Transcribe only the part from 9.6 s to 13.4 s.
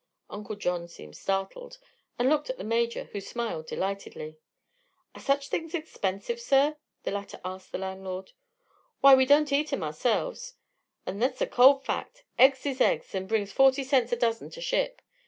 'em ourselves, 'n' thet's a cold fact. Eggs is eggs, an'